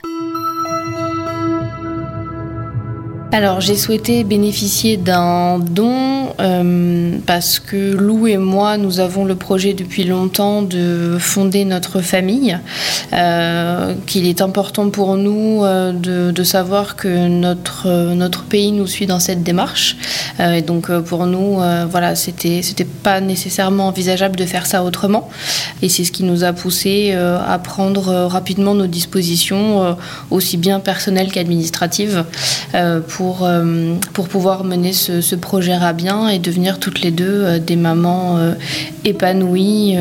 Alors 3.38 3.62
j'ai 3.62 3.75
souhaité 3.75 4.24
bénéficier 4.24 4.98
d'un 4.98 5.60
don 5.60 6.17
euh, 6.39 7.17
parce 7.25 7.60
que 7.60 7.94
Lou 7.96 8.27
et 8.27 8.38
moi, 8.38 8.77
nous 8.77 9.00
avons 9.00 9.25
le 9.25 9.36
projet 9.36 9.74
depuis 9.74 10.03
longtemps 10.03 10.62
de 10.62 11.17
fonder 11.20 11.65
notre 11.65 12.01
famille, 12.01 12.58
euh, 13.13 13.94
qu'il 14.06 14.27
est 14.27 14.41
important 14.41 14.89
pour 14.89 15.17
nous 15.17 15.63
euh, 15.63 15.91
de, 15.94 16.44
savoir 16.44 16.96
que 16.96 17.27
notre, 17.27 18.13
notre 18.13 18.44
pays 18.44 18.72
nous 18.72 18.88
suit 18.88 19.06
dans 19.06 19.20
cette 19.20 19.44
démarche. 19.44 19.98
et 20.39 20.62
donc 20.62 20.91
pour 21.01 21.25
nous, 21.25 21.60
voilà, 21.89 22.15
c'était 22.15 22.62
pas 23.03 23.20
nécessairement 23.20 23.88
envisageable 23.88 24.38
de 24.38 24.46
faire 24.46 24.65
ça 24.65 24.84
autrement. 24.84 25.29
Et 25.82 25.89
c'est 25.89 26.06
ce 26.06 26.12
qui 26.13 26.24
nous 26.24 26.46
a 26.46 26.53
poussé 26.53 27.13
à 27.13 27.60
prendre 27.60 28.13
rapidement 28.27 28.75
nos 28.75 28.88
dispositions, 28.88 29.98
aussi 30.32 30.56
bien 30.56 30.79
personnelles 30.79 31.32
qu'administratives, 31.32 32.24
pour, 33.10 33.26
euh, 33.41 33.96
pour 34.13 34.27
pouvoir 34.27 34.63
mener 34.63 34.93
ce, 34.93 35.36
projet 35.36 35.74
à 35.74 35.93
bien 35.93 36.27
et 36.29 36.39
devenir 36.39 36.79
toutes 36.79 37.01
les 37.01 37.12
deux 37.12 37.43
euh, 37.43 37.60
des 37.60 37.75
mamans 37.75 38.38
euh, 38.38 38.53
épanouies 39.05 39.96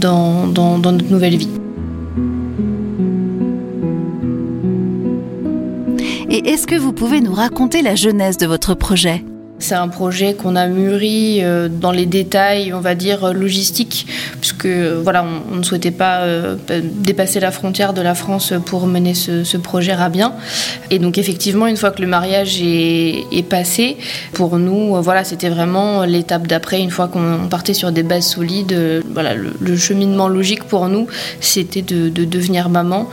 dans, 0.00 0.46
dans, 0.46 0.78
dans 0.78 0.92
notre 0.92 1.10
nouvelle 1.10 1.36
vie. 1.36 1.48
Et 6.30 6.48
est-ce 6.48 6.66
que 6.66 6.76
vous 6.76 6.92
pouvez 6.92 7.20
nous 7.20 7.34
raconter 7.34 7.82
la 7.82 7.94
jeunesse 7.94 8.36
de 8.36 8.46
votre 8.46 8.74
projet? 8.74 9.24
C'est 9.60 9.74
un 9.74 9.88
projet 9.88 10.34
qu'on 10.34 10.56
a 10.56 10.66
mûri 10.66 11.40
euh, 11.42 11.68
dans 11.68 11.92
les 11.92 12.06
détails, 12.06 12.72
on 12.72 12.80
va 12.80 12.94
dire, 12.94 13.32
logistiques, 13.32 14.06
puisque 14.40 14.66
voilà, 14.66 15.24
on, 15.52 15.56
ne 15.56 15.62
souhaitait 15.62 15.90
pas 15.90 16.22
euh, 16.22 16.56
dépasser 16.82 17.40
la 17.40 17.50
frontière 17.50 17.92
de 17.92 18.00
la 18.00 18.14
France 18.14 18.52
pour 18.66 18.86
mener 18.86 19.14
ce, 19.14 19.56
projet 19.58 19.92
à 19.92 20.08
bien. 20.08 20.32
Et 20.90 20.98
donc 20.98 21.18
effectivement, 21.18 21.66
une 21.66 21.76
fois 21.76 21.90
que 21.90 22.00
le 22.00 22.08
mariage 22.08 22.60
est, 22.62 23.46
passé, 23.48 23.96
pour 24.32 24.58
nous, 24.58 24.96
euh, 24.96 25.00
voilà, 25.00 25.24
c'était 25.24 25.50
vraiment 25.50 26.04
l'étape 26.04 26.46
d'après, 26.46 26.80
une 26.80 26.90
fois 26.90 27.08
qu'on 27.08 27.48
partait 27.48 27.74
sur 27.74 27.92
des 27.92 28.02
bases 28.02 28.26
solides. 28.26 29.02
Voilà, 29.12 29.34
le, 29.34 29.76
cheminement 29.76 30.28
logique 30.28 30.64
pour 30.64 30.88
nous, 30.88 31.06
c'était 31.40 31.82
de, 31.82 32.08
devenir 32.08 32.68
maman 32.68 33.08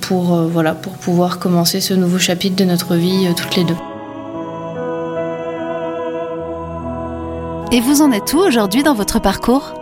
pour, 0.00 0.36
voilà, 0.48 0.74
pour 0.74 0.94
pouvoir 0.94 1.38
commencer 1.38 1.80
ce 1.80 1.94
nouveau 1.94 2.18
chapitre 2.18 2.56
de 2.56 2.64
notre 2.64 2.94
vie 2.94 3.28
toutes 3.36 3.56
les 3.56 3.64
deux. 3.64 3.76
Et 7.72 7.80
vous 7.80 8.00
en 8.00 8.12
êtes 8.12 8.32
où 8.32 8.38
aujourd'hui 8.38 8.84
dans 8.84 8.94
votre 8.94 9.18
parcours? 9.18 9.74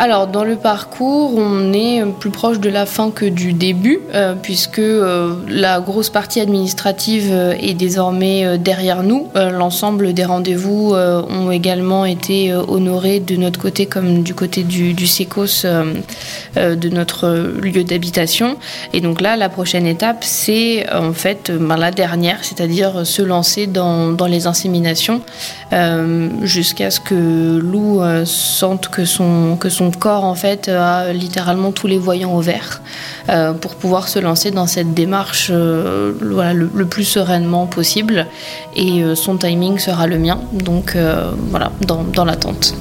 Alors 0.00 0.28
dans 0.28 0.44
le 0.44 0.56
parcours, 0.56 1.34
on 1.36 1.74
est 1.74 2.02
plus 2.18 2.30
proche 2.30 2.58
de 2.58 2.70
la 2.70 2.86
fin 2.86 3.10
que 3.10 3.26
du 3.26 3.52
début, 3.52 4.00
euh, 4.14 4.34
puisque 4.34 4.78
euh, 4.78 5.34
la 5.46 5.80
grosse 5.80 6.08
partie 6.08 6.40
administrative 6.40 7.28
euh, 7.30 7.52
est 7.60 7.74
désormais 7.74 8.56
derrière 8.56 9.02
nous. 9.02 9.28
L'ensemble 9.34 10.14
des 10.14 10.24
rendez-vous 10.24 10.94
ont 10.94 11.50
également 11.50 12.06
été 12.06 12.54
honorés 12.54 13.20
de 13.20 13.36
notre 13.36 13.60
côté 13.60 13.84
comme 13.84 14.22
du 14.22 14.34
côté 14.34 14.62
du, 14.62 14.94
du 14.94 15.06
SECOS 15.06 15.66
de 16.56 16.88
notre 16.88 17.28
lieu 17.60 17.84
d'habitation. 17.84 18.56
Et 18.94 19.02
donc 19.02 19.20
là, 19.20 19.36
la 19.36 19.50
prochaine 19.50 19.86
étape, 19.86 20.18
c'est 20.22 20.90
en 20.92 21.12
fait 21.12 21.52
ben, 21.52 21.76
la 21.76 21.90
dernière, 21.90 22.38
c'est-à-dire 22.42 23.06
se 23.06 23.20
lancer 23.20 23.66
dans, 23.66 24.16
les 24.28 24.46
inséminations 24.46 25.20
jusqu'à 26.42 26.90
ce 26.90 27.00
que 27.00 27.58
Lou 27.58 28.00
sente 28.24 28.88
que 28.88 29.04
son 29.04 29.89
corps 29.98 30.24
en 30.24 30.34
fait 30.34 30.68
a 30.68 31.12
littéralement 31.12 31.72
tous 31.72 31.86
les 31.86 31.98
voyants 31.98 32.34
au 32.34 32.40
vert 32.40 32.80
euh, 33.28 33.52
pour 33.52 33.74
pouvoir 33.74 34.08
se 34.08 34.18
lancer 34.18 34.50
dans 34.50 34.66
cette 34.66 34.94
démarche 34.94 35.50
euh, 35.52 36.12
le, 36.20 36.86
plus 36.86 37.04
sereinement 37.04 37.66
possible. 37.66 38.26
Et 38.74 39.02
euh, 39.02 39.14
son 39.14 39.36
timing 39.36 39.78
sera 39.78 40.06
le 40.06 40.18
mien. 40.18 40.40
Donc 40.52 40.96
voilà 41.50 41.70
dans, 41.86 42.02
dans 42.02 42.24
l'attente. 42.24 42.74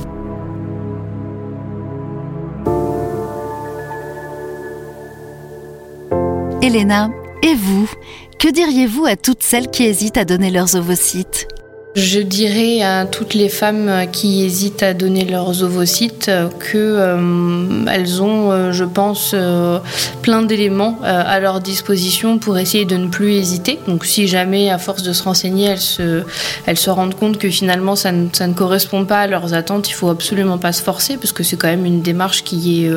Elena, 6.61 7.09
et 7.41 7.55
vous? 7.55 7.89
Que 8.37 8.49
diriez-vous 8.49 9.05
à 9.05 9.15
toutes 9.15 9.43
celles 9.43 9.69
qui 9.69 9.83
hésitent 9.83 10.17
à 10.17 10.25
donner 10.25 10.49
leurs 10.49 10.75
ovocytes? 10.75 11.47
Je 11.95 12.19
dirais 12.19 12.81
à 12.81 13.05
toutes 13.05 13.33
les 13.33 13.49
femmes 13.49 14.05
qui 14.11 14.43
hésitent 14.45 14.83
à 14.83 14.93
donner 14.93 15.25
leurs 15.25 15.63
ovocytes 15.63 16.29
que 16.59 16.77
euh, 16.77 17.85
elles 17.91 18.21
ont, 18.21 18.51
euh, 18.51 18.71
je 18.71 18.83
pense, 18.85 19.31
euh, 19.33 19.79
plein 20.21 20.43
d'éléments 20.43 20.99
à 21.03 21.39
leur 21.39 21.61
disposition 21.61 22.37
pour 22.37 22.57
essayer 22.57 22.85
de 22.85 22.95
ne 22.95 23.07
plus 23.07 23.33
hésiter. 23.33 23.79
Donc, 23.87 24.05
si 24.05 24.27
jamais, 24.27 24.69
à 24.69 24.77
force 24.77 25.01
de 25.01 25.13
se 25.13 25.23
renseigner, 25.23 25.65
elles 25.65 25.79
se, 25.79 26.23
elles 26.67 26.77
se 26.77 26.89
rendent 26.91 27.15
compte 27.15 27.39
que 27.39 27.49
finalement 27.49 27.95
ça 27.95 28.11
ne, 28.11 28.27
ça 28.33 28.45
ne 28.45 28.53
correspond 28.53 29.05
pas 29.05 29.21
à 29.21 29.27
leurs 29.27 29.53
attentes, 29.53 29.89
il 29.89 29.93
faut 29.93 30.09
absolument 30.09 30.59
pas 30.59 30.73
se 30.73 30.83
forcer 30.83 31.17
parce 31.17 31.31
que 31.31 31.43
c'est 31.43 31.57
quand 31.57 31.67
même 31.67 31.85
une 31.85 32.01
démarche 32.01 32.43
qui 32.43 32.85
est 32.85 32.91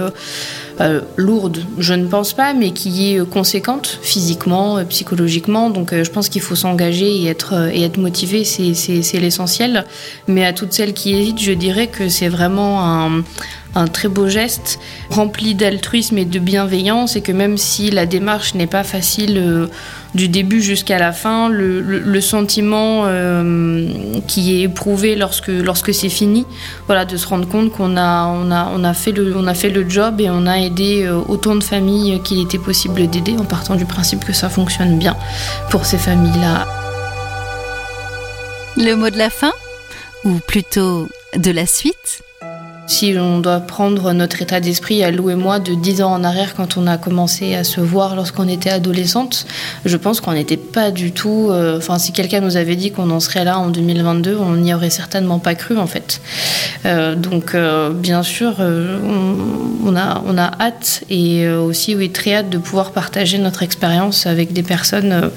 euh, 0.81 1.01
lourde, 1.17 1.65
je 1.79 1.95
ne 1.95 2.07
pense 2.07 2.33
pas, 2.33 2.55
mais 2.55 2.71
qui 2.73 3.13
est 3.13 3.21
euh, 3.21 3.25
conséquente 3.25 3.99
physiquement, 4.03 4.79
euh, 4.79 4.85
psychologiquement. 4.85 5.71
Donc 5.71 5.95
je 5.95 6.11
pense 6.11 6.29
qu'il 6.29 6.41
faut 6.41 6.55
s'engager 6.55 7.09
et 7.09 7.27
être, 7.27 7.71
et 7.73 7.83
être 7.83 7.99
motivé, 7.99 8.45
c'est 8.45 9.21
l'essentiel. 9.21 9.85
Mais 10.29 10.45
à 10.45 10.53
toutes 10.53 10.73
celles 10.73 10.95
qui 10.95 11.15
hésitent, 11.15 11.41
je 11.41 11.53
dirais 11.53 11.89
que 11.89 12.09
c'est 12.09 12.29
vraiment 12.29 12.83
un 12.83 13.25
un 13.75 13.87
très 13.87 14.09
beau 14.09 14.29
geste 14.29 14.79
rempli 15.11 15.55
d'altruisme 15.55 16.19
et 16.19 16.25
de 16.25 16.39
bienveillance 16.39 17.17
et 17.17 17.23
que 17.23 17.33
même 17.33 17.57
si 17.57 17.91
la 17.91 18.07
démarche 18.07 18.55
n'est 18.55 18.67
pas 18.67 18.85
facile 18.85 19.39
euh, 19.39 19.67
du 20.15 20.29
début 20.29 20.61
jusqu'à 20.61 20.99
la 20.99 21.13
fin, 21.13 21.49
le, 21.49 22.21
sentiment 22.21 23.05
euh, 23.07 23.89
qui 24.27 24.55
est 24.55 24.63
éprouvé 24.63 25.17
lorsque, 25.17 25.95
c'est 25.95 26.09
fini, 26.09 26.45
voilà, 26.87 27.05
de 27.05 27.17
se 27.17 27.27
rendre 27.27 27.49
compte 27.49 27.73
qu'on 27.73 27.97
a, 27.97 28.95
fait 28.95 29.13
le, 29.13 29.49
a 29.49 29.55
fait 29.55 29.71
le 29.71 29.89
job 29.89 30.21
et 30.21 30.29
on 30.29 30.47
a 30.47 30.59
aidé 30.59 31.05
euh, 31.05 31.21
autant 31.29 31.57
de 31.57 31.65
familles 31.65 32.21
qu'il 32.23 32.41
était 32.43 32.59
possible 32.59 33.07
d'aider 33.09 33.37
en 33.39 33.45
partant 33.45 33.75
du 33.75 33.87
principe 33.87 34.25
que 34.25 34.33
ça 34.33 34.51
fonctionne 34.51 34.99
bien 34.99 35.17
pour 35.71 35.87
ces 35.87 35.99
familles-là. 35.99 36.67
Le 38.77 38.95
mot 38.95 39.11
de 39.11 39.19
la 39.19 39.31
fin? 39.31 39.53
Ou 40.25 40.39
plutôt 40.47 41.09
de 41.37 41.51
la 41.51 41.67
suite? 41.67 42.23
Si 42.87 43.15
on 43.19 43.39
doit 43.39 43.61
prendre 43.61 44.13
notre 44.13 44.43
état 44.43 44.61
d'esprit 44.61 45.03
à 45.03 45.11
Lou 45.11 45.31
et 45.31 45.35
moi 45.35 45.59
de 45.59 45.75
10 45.75 46.03
ans 46.03 46.13
en 46.13 46.25
arrière 46.25 46.55
quand 46.55 46.77
on 46.77 46.87
a 46.87 46.99
commencé 46.99 47.55
à 47.55 47.65
se 47.65 47.81
voir 47.81 48.17
lorsqu'on 48.17 48.49
était 48.49 48.71
adolescente, 48.71 49.47
je 49.85 49.97
pense 49.97 50.21
qu'on 50.21 50.33
n'était 50.33 50.57
pas 50.57 50.91
du 50.91 51.13
tout. 51.13 51.49
Euh, 51.51 51.79
enfin, 51.79 51.99
si 51.99 52.13
quelqu'un 52.13 52.41
nous 52.41 52.57
avait 52.57 52.77
dit 52.77 52.91
qu'on 52.91 53.11
en 53.11 53.21
serait 53.21 53.45
là 53.45 53.59
en 53.59 53.69
2022, 53.69 54.37
on 54.37 54.57
n'y 54.57 54.75
aurait 54.75 54.91
certainement 54.91 55.39
pas 55.39 55.55
cru 55.55 55.79
en 55.79 55.87
fait. 55.87 56.21
Euh, 56.85 57.15
donc, 57.15 57.55
euh, 57.55 57.91
bien 57.91 58.23
sûr, 58.23 58.55
on, 58.59 59.97
a, 59.97 60.23
on 60.27 60.37
a 60.37 60.51
hâte 60.61 61.05
et 61.09 61.49
aussi 61.49 61.95
oui, 61.95 62.11
très 62.11 62.35
hâte 62.35 62.51
de 62.51 62.59
pouvoir 62.59 62.91
partager 62.91 63.39
notre 63.39 63.63
expérience 63.63 64.27
avec 64.27 64.53
des 64.53 64.63
personnes 64.63 65.31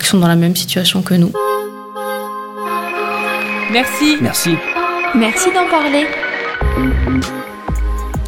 qui 0.00 0.06
sont 0.06 0.18
dans 0.18 0.28
la 0.28 0.36
même 0.36 0.56
situation 0.56 1.02
que 1.02 1.14
nous. 1.14 1.32
Merci. 3.72 4.16
Merci. 4.20 4.50
Merci 5.14 5.48
d'en 5.52 5.68
parler. 5.68 6.06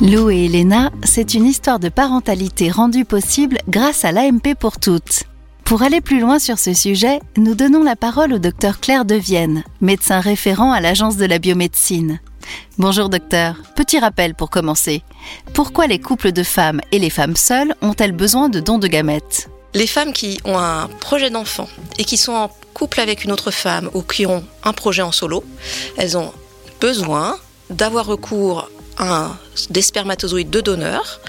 Lou 0.00 0.28
et 0.30 0.44
Elena, 0.46 0.90
c'est 1.02 1.34
une 1.34 1.46
histoire 1.46 1.78
de 1.78 1.88
parentalité 1.88 2.70
rendue 2.70 3.04
possible 3.04 3.58
grâce 3.68 4.04
à 4.04 4.12
l'AMP 4.12 4.54
pour 4.58 4.78
toutes. 4.78 5.24
Pour 5.64 5.82
aller 5.82 6.00
plus 6.00 6.20
loin 6.20 6.38
sur 6.38 6.58
ce 6.58 6.74
sujet, 6.74 7.20
nous 7.38 7.54
donnons 7.54 7.82
la 7.82 7.96
parole 7.96 8.34
au 8.34 8.38
docteur 8.38 8.80
Claire 8.80 9.04
Devienne, 9.04 9.64
médecin 9.80 10.20
référent 10.20 10.72
à 10.72 10.80
l'Agence 10.80 11.16
de 11.16 11.24
la 11.24 11.38
biomédecine. 11.38 12.20
Bonjour 12.76 13.08
docteur, 13.08 13.56
petit 13.74 13.98
rappel 13.98 14.34
pour 14.34 14.50
commencer. 14.50 15.02
Pourquoi 15.54 15.86
les 15.86 15.98
couples 15.98 16.32
de 16.32 16.42
femmes 16.42 16.82
et 16.92 16.98
les 16.98 17.08
femmes 17.08 17.36
seules 17.36 17.74
ont-elles 17.80 18.12
besoin 18.12 18.50
de 18.50 18.60
dons 18.60 18.78
de 18.78 18.88
gamètes? 18.88 19.48
Les 19.72 19.86
femmes 19.86 20.12
qui 20.12 20.38
ont 20.44 20.58
un 20.58 20.88
projet 21.00 21.30
d'enfant 21.30 21.68
et 21.98 22.04
qui 22.04 22.16
sont 22.16 22.32
en 22.32 22.50
couple 22.74 23.00
avec 23.00 23.24
une 23.24 23.32
autre 23.32 23.50
femme 23.50 23.88
ou 23.94 24.02
qui 24.02 24.26
ont 24.26 24.44
un 24.64 24.72
projet 24.72 25.02
en 25.02 25.12
solo, 25.12 25.44
elles 25.96 26.18
ont 26.18 26.32
besoin 26.80 27.38
d'avoir 27.74 28.06
recours 28.06 28.70
à 28.98 29.36
des 29.70 29.82
spermatozoïdes 29.82 30.50
de 30.50 30.60
donneur, 30.60 31.20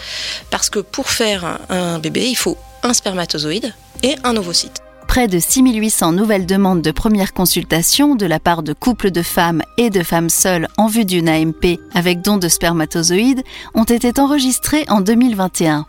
parce 0.52 0.70
que 0.70 0.80
pour 0.80 1.10
faire 1.10 1.60
un 1.70 2.00
bébé, 2.00 2.28
il 2.28 2.36
faut 2.36 2.58
un 2.84 2.94
spermatozoïde 2.94 3.74
et 4.04 4.16
un 4.24 4.36
ovocyte. 4.38 4.82
Près 5.08 5.28
de 5.28 5.40
6800 5.40 6.12
nouvelles 6.14 6.46
demandes 6.46 6.82
de 6.82 6.92
première 6.92 7.34
consultation 7.34 8.16
de 8.16 8.26
la 8.26 8.40
part 8.40 8.64
de 8.64 8.74
couples 8.74 9.12
de 9.12 9.22
femmes 9.22 9.62
et 9.78 9.90
de 9.90 10.04
femmes 10.04 10.30
seules 10.30 10.68
en 10.78 10.88
vue 10.88 11.06
d'une 11.06 11.30
AMP 11.30 11.80
avec 11.94 12.22
don 12.22 12.38
de 12.38 12.48
spermatozoïdes 12.48 13.44
ont 13.76 13.84
été 13.84 14.20
enregistrées 14.20 14.86
en 14.90 15.02
2021. 15.02 15.86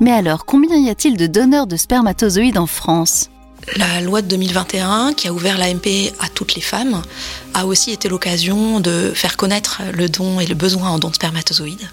Mais 0.00 0.12
alors, 0.12 0.46
combien 0.46 0.76
y 0.76 0.88
a-t-il 0.88 1.16
de 1.16 1.26
donneurs 1.26 1.66
de 1.66 1.76
spermatozoïdes 1.76 2.58
en 2.58 2.66
France? 2.66 3.30
La 3.74 4.00
loi 4.00 4.22
de 4.22 4.28
2021, 4.28 5.12
qui 5.14 5.26
a 5.26 5.32
ouvert 5.32 5.58
l'AMP 5.58 6.12
à 6.20 6.28
toutes 6.28 6.54
les 6.54 6.60
femmes, 6.60 7.02
a 7.52 7.66
aussi 7.66 7.90
été 7.90 8.08
l'occasion 8.08 8.78
de 8.78 9.10
faire 9.12 9.36
connaître 9.36 9.82
le 9.92 10.08
don 10.08 10.38
et 10.38 10.46
le 10.46 10.54
besoin 10.54 10.90
en 10.90 10.98
don 11.00 11.08
de 11.08 11.16
spermatozoïdes. 11.16 11.90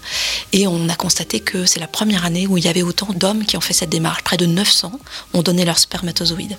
Et 0.52 0.68
on 0.68 0.88
a 0.88 0.94
constaté 0.94 1.40
que 1.40 1.66
c'est 1.66 1.80
la 1.80 1.88
première 1.88 2.24
année 2.24 2.46
où 2.46 2.56
il 2.58 2.64
y 2.64 2.68
avait 2.68 2.82
autant 2.82 3.08
d'hommes 3.12 3.44
qui 3.44 3.56
ont 3.56 3.60
fait 3.60 3.72
cette 3.72 3.90
démarche. 3.90 4.22
Près 4.22 4.36
de 4.36 4.46
900 4.46 4.92
ont 5.32 5.42
donné 5.42 5.64
leurs 5.64 5.80
spermatozoïdes. 5.80 6.56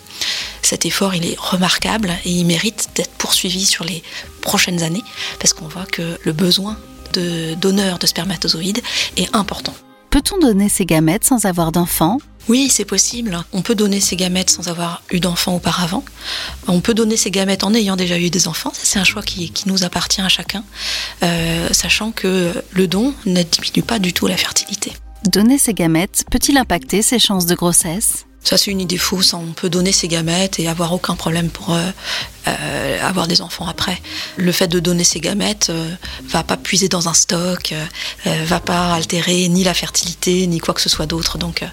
Cet 0.61 0.85
effort, 0.85 1.15
il 1.15 1.25
est 1.25 1.39
remarquable 1.39 2.11
et 2.25 2.31
il 2.31 2.45
mérite 2.45 2.89
d'être 2.95 3.11
poursuivi 3.11 3.65
sur 3.65 3.85
les 3.85 4.03
prochaines 4.41 4.83
années 4.83 5.03
parce 5.39 5.53
qu'on 5.53 5.67
voit 5.67 5.85
que 5.85 6.19
le 6.23 6.33
besoin 6.33 6.77
de 7.13 7.53
donneurs 7.53 7.99
de 7.99 8.07
spermatozoïdes 8.07 8.81
est 9.15 9.33
important. 9.33 9.73
Peut-on 10.15 10.37
donner 10.37 10.69
ses 10.69 10.85
gamètes 10.85 11.25
sans 11.25 11.43
avoir 11.43 11.73
d'enfants? 11.73 12.19
Oui, 12.47 12.69
c'est 12.71 12.85
possible. 12.85 13.37
On 13.51 13.61
peut 13.61 13.75
donner 13.75 13.99
ses 13.99 14.15
gamètes 14.15 14.49
sans 14.49 14.69
avoir 14.69 15.03
eu 15.11 15.19
d'enfants 15.19 15.57
auparavant. 15.57 16.05
On 16.69 16.79
peut 16.79 16.93
donner 16.93 17.17
ses 17.17 17.31
gamètes 17.31 17.65
en 17.65 17.73
ayant 17.73 17.97
déjà 17.97 18.17
eu 18.17 18.29
des 18.29 18.47
enfants. 18.47 18.71
C'est 18.73 18.97
un 18.97 19.03
choix 19.03 19.21
qui, 19.21 19.51
nous 19.65 19.83
appartient 19.83 20.21
à 20.21 20.29
chacun, 20.29 20.63
euh, 21.21 21.67
sachant 21.73 22.13
que 22.13 22.53
le 22.71 22.87
don 22.87 23.13
ne 23.25 23.43
diminue 23.43 23.83
pas 23.85 23.99
du 23.99 24.13
tout 24.13 24.25
la 24.25 24.37
fertilité. 24.37 24.93
Donner 25.25 25.57
ses 25.57 25.73
gamètes 25.73 26.23
peut-il 26.31 26.57
impacter 26.57 27.01
ses 27.01 27.19
chances 27.19 27.45
de 27.45 27.55
grossesse? 27.55 28.25
Ça, 28.45 28.57
c'est 28.57 28.69
une 28.69 28.79
idée 28.79 28.99
fausse. 28.99 29.33
On 29.33 29.53
peut 29.53 29.69
donner 29.69 29.91
ses 29.91 30.07
gamètes 30.07 30.59
et 30.59 30.67
avoir 30.67 30.93
aucun 30.93 31.15
problème 31.15 31.49
pour 31.49 31.73
euh, 31.73 31.81
euh, 32.47 32.99
avoir 33.01 33.27
des 33.27 33.41
enfants 33.41 33.67
après. 33.67 33.99
Le 34.37 34.51
fait 34.51 34.67
de 34.67 34.79
donner 34.79 35.03
ses 35.03 35.19
gamètes 35.19 35.71
euh, 35.71 35.89
va 36.27 36.43
pas 36.43 36.55
puiser 36.55 36.87
dans 36.87 37.09
un 37.09 37.15
stock, 37.15 37.73
va 38.23 38.59
pas 38.59 38.93
altérer 38.93 39.47
ni 39.47 39.63
la 39.63 39.73
fertilité 39.73 40.45
ni 40.45 40.59
quoi 40.59 40.75
que 40.75 40.81
ce 40.81 40.89
soit 40.89 41.07
d'autre. 41.07 41.39
Donc, 41.39 41.63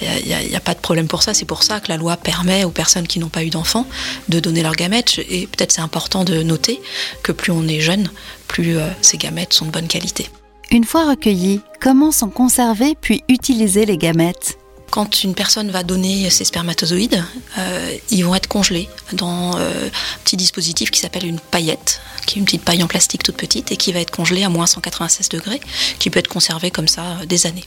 il 0.00 0.24
n'y 0.24 0.54
a, 0.54 0.60
pas 0.60 0.74
de 0.74 0.78
problème 0.78 1.08
pour 1.08 1.24
ça. 1.24 1.34
C'est 1.34 1.44
pour 1.44 1.64
ça 1.64 1.80
que 1.80 1.88
la 1.88 1.96
loi 1.96 2.16
permet 2.16 2.62
aux 2.62 2.70
personnes 2.70 3.08
qui 3.08 3.18
n'ont 3.18 3.28
pas 3.28 3.42
eu 3.42 3.50
d'enfants 3.50 3.86
de 4.28 4.38
donner 4.38 4.62
leurs 4.62 4.76
gamètes. 4.76 5.18
Et 5.28 5.48
peut-être 5.48 5.72
c'est 5.72 5.80
important 5.80 6.22
de 6.22 6.44
noter 6.44 6.80
que 7.24 7.32
plus 7.32 7.50
on 7.50 7.66
est 7.66 7.80
jeune, 7.80 8.08
plus 8.46 8.76
ces 9.00 9.18
gamètes 9.18 9.54
sont 9.54 9.66
de 9.66 9.72
bonne 9.72 9.88
qualité. 9.88 10.28
Une 10.70 10.84
fois 10.84 11.08
recueillis, 11.08 11.60
comment 11.80 12.12
sont 12.12 12.30
conservés 12.30 12.96
puis 13.00 13.24
utilisés 13.28 13.86
les 13.86 13.98
gamètes? 13.98 14.56
Quand 14.92 15.24
une 15.24 15.34
personne 15.34 15.70
va 15.70 15.84
donner 15.84 16.28
ses 16.28 16.44
spermatozoïdes, 16.44 17.24
euh, 17.56 17.96
ils 18.10 18.26
vont 18.26 18.34
être 18.34 18.46
congelés 18.46 18.90
dans 19.14 19.56
euh, 19.56 19.86
un 19.86 20.18
petit 20.22 20.36
dispositif 20.36 20.90
qui 20.90 21.00
s'appelle 21.00 21.24
une 21.24 21.40
paillette, 21.40 22.02
qui 22.26 22.36
est 22.36 22.40
une 22.40 22.44
petite 22.44 22.62
paille 22.62 22.82
en 22.82 22.86
plastique 22.86 23.22
toute 23.22 23.38
petite 23.38 23.72
et 23.72 23.78
qui 23.78 23.90
va 23.94 24.00
être 24.00 24.10
congelée 24.10 24.44
à 24.44 24.50
moins 24.50 24.66
196 24.66 25.30
degrés, 25.30 25.62
qui 25.98 26.10
peut 26.10 26.18
être 26.18 26.28
conservée 26.28 26.70
comme 26.70 26.88
ça 26.88 27.02
euh, 27.22 27.24
des 27.24 27.46
années. 27.46 27.64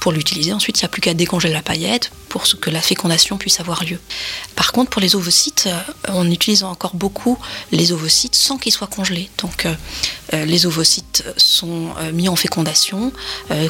Pour 0.00 0.10
l'utiliser, 0.10 0.52
ensuite, 0.52 0.80
il 0.80 0.82
n'y 0.82 0.86
a 0.86 0.88
plus 0.88 1.00
qu'à 1.00 1.14
décongeler 1.14 1.52
la 1.52 1.62
paillette 1.62 2.10
pour 2.28 2.42
que 2.60 2.70
la 2.70 2.80
fécondation 2.80 3.38
puisse 3.38 3.60
avoir 3.60 3.84
lieu. 3.84 4.00
Par 4.56 4.72
contre, 4.72 4.90
pour 4.90 5.00
les 5.00 5.14
ovocytes, 5.14 5.68
on 6.08 6.28
utilise 6.28 6.64
encore 6.64 6.96
beaucoup 6.96 7.38
les 7.70 7.92
ovocytes 7.92 8.34
sans 8.34 8.58
qu'ils 8.58 8.72
soient 8.72 8.86
congelés. 8.88 9.28
Donc, 9.38 9.68
les 10.32 10.64
ovocytes 10.64 11.22
sont 11.36 11.90
mis 12.14 12.30
en 12.30 12.36
fécondation 12.36 13.12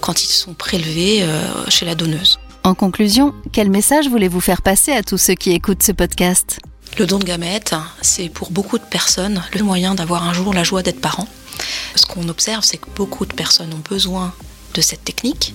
quand 0.02 0.22
ils 0.22 0.28
sont 0.30 0.54
prélevés 0.54 1.26
chez 1.68 1.84
la 1.84 1.96
donneuse. 1.96 2.38
En 2.62 2.74
conclusion, 2.74 3.32
quel 3.52 3.70
message 3.70 4.08
voulez-vous 4.08 4.40
faire 4.40 4.60
passer 4.60 4.92
à 4.92 5.02
tous 5.02 5.16
ceux 5.16 5.34
qui 5.34 5.52
écoutent 5.52 5.82
ce 5.82 5.92
podcast? 5.92 6.58
Le 6.98 7.06
don 7.06 7.18
de 7.18 7.24
gamètes, 7.24 7.74
c'est 8.02 8.28
pour 8.28 8.50
beaucoup 8.50 8.78
de 8.78 8.84
personnes 8.84 9.42
le 9.54 9.62
moyen 9.62 9.94
d'avoir 9.94 10.24
un 10.24 10.34
jour 10.34 10.52
la 10.52 10.62
joie 10.62 10.82
d'être 10.82 11.00
parent. 11.00 11.26
Ce 11.94 12.04
qu'on 12.04 12.28
observe, 12.28 12.62
c'est 12.62 12.76
que 12.76 12.90
beaucoup 12.94 13.24
de 13.24 13.32
personnes 13.32 13.72
ont 13.72 13.82
besoin 13.88 14.34
de 14.74 14.82
cette 14.82 15.04
technique 15.04 15.54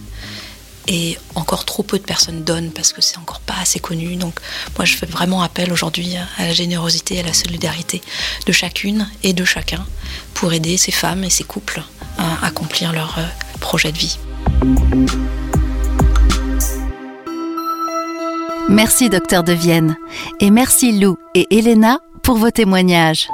et 0.88 1.18
encore 1.36 1.66
trop 1.66 1.84
peu 1.84 2.00
de 2.00 2.04
personnes 2.04 2.44
donnent 2.44 2.72
parce 2.72 2.92
que 2.92 3.02
c'est 3.02 3.18
encore 3.18 3.40
pas 3.40 3.56
assez 3.62 3.80
connu. 3.80 4.16
Donc 4.16 4.40
moi 4.76 4.86
je 4.86 4.96
fais 4.96 5.06
vraiment 5.06 5.44
appel 5.44 5.72
aujourd'hui 5.72 6.16
à 6.38 6.48
la 6.48 6.54
générosité, 6.54 7.20
à 7.20 7.24
la 7.24 7.34
solidarité 7.34 8.02
de 8.48 8.52
chacune 8.52 9.08
et 9.22 9.34
de 9.34 9.46
chacun 9.46 9.86
pour 10.34 10.54
aider 10.54 10.78
ces 10.78 10.92
femmes 10.92 11.24
et 11.24 11.30
ces 11.30 11.44
couples 11.44 11.84
à 12.18 12.48
accomplir 12.48 12.94
leur 12.94 13.20
euh, 13.20 13.24
projet 13.60 13.92
de 13.92 13.98
vie. 13.98 14.18
Merci 18.76 19.10
docteur 19.10 19.44
de 19.46 19.54
Vienne 19.54 19.96
et 20.42 20.52
merci 20.52 21.00
Lou 21.00 21.16
et 21.34 21.48
Elena 21.50 22.02
pour 22.24 22.36
vos 22.36 22.52
témoignages. 22.52 23.30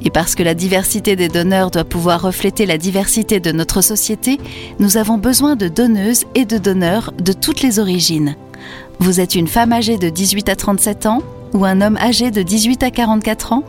Et 0.02 0.08
parce 0.08 0.34
que 0.34 0.42
la 0.42 0.54
diversité 0.54 1.14
des 1.14 1.28
donneurs 1.28 1.70
doit 1.70 1.84
pouvoir 1.84 2.22
refléter 2.22 2.64
la 2.64 2.78
diversité 2.78 3.38
de 3.38 3.52
notre 3.52 3.82
société, 3.82 4.40
nous 4.78 4.96
avons 4.96 5.18
besoin 5.18 5.56
de 5.56 5.68
donneuses 5.68 6.24
et 6.34 6.46
de 6.46 6.56
donneurs 6.56 7.12
de 7.20 7.34
toutes 7.34 7.60
les 7.60 7.78
origines. 7.78 8.34
Vous 8.98 9.20
êtes 9.20 9.34
une 9.34 9.46
femme 9.46 9.74
âgée 9.74 9.98
de 9.98 10.08
18 10.08 10.48
à 10.48 10.56
37 10.56 11.04
ans 11.04 11.20
ou 11.52 11.66
un 11.66 11.82
homme 11.82 11.98
âgé 11.98 12.30
de 12.30 12.40
18 12.40 12.82
à 12.82 12.90
44 12.90 13.52
ans? 13.52 13.64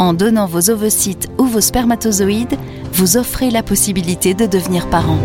En 0.00 0.14
donnant 0.14 0.46
vos 0.46 0.68
ovocytes 0.68 1.28
ou 1.38 1.44
vos 1.44 1.60
spermatozoïdes, 1.60 2.58
vous 2.92 3.16
offrez 3.16 3.52
la 3.52 3.62
possibilité 3.62 4.34
de 4.34 4.46
devenir 4.46 4.90
parent. 4.90 5.18